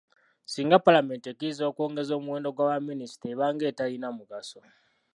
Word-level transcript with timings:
Singa 0.51 0.77
Paalamenti 0.85 1.25
ekkiriza 1.29 1.63
okwongeza 1.65 2.13
omuwendo 2.15 2.49
gwa 2.51 2.69
baminisita 2.69 3.25
eba 3.33 3.45
ng’etalina 3.53 4.07
mugaso. 4.17 4.59